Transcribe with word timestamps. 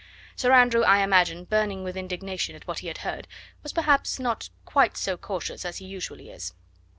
Sir 0.35 0.51
Andrew, 0.51 0.81
I 0.83 1.03
imagine, 1.03 1.43
burning 1.43 1.83
with 1.83 1.95
indignation 1.95 2.55
at 2.55 2.65
what 2.65 2.79
he 2.79 2.87
had 2.87 2.97
heard, 3.05 3.27
was 3.61 3.71
perhaps 3.71 4.17
not 4.19 4.49
quite 4.65 4.97
so 4.97 5.15
cautious 5.15 5.63
as 5.63 5.77
he 5.77 5.85
usually 5.85 6.31
is. 6.31 6.55